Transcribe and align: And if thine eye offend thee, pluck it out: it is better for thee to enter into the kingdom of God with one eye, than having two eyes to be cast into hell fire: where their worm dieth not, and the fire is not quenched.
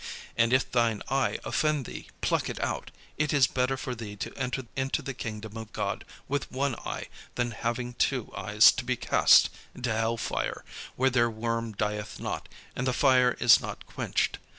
And 0.35 0.51
if 0.51 0.71
thine 0.71 1.03
eye 1.09 1.37
offend 1.45 1.85
thee, 1.85 2.07
pluck 2.21 2.49
it 2.49 2.59
out: 2.59 2.89
it 3.19 3.31
is 3.31 3.45
better 3.45 3.77
for 3.77 3.93
thee 3.93 4.15
to 4.15 4.33
enter 4.35 4.63
into 4.75 5.03
the 5.03 5.13
kingdom 5.13 5.55
of 5.57 5.71
God 5.73 6.05
with 6.27 6.51
one 6.51 6.73
eye, 6.79 7.05
than 7.35 7.51
having 7.51 7.93
two 7.93 8.33
eyes 8.35 8.71
to 8.71 8.83
be 8.83 8.95
cast 8.95 9.51
into 9.75 9.93
hell 9.93 10.17
fire: 10.17 10.65
where 10.95 11.11
their 11.11 11.29
worm 11.29 11.73
dieth 11.73 12.19
not, 12.19 12.49
and 12.75 12.87
the 12.87 12.93
fire 12.93 13.37
is 13.39 13.61
not 13.61 13.85
quenched. 13.85 14.39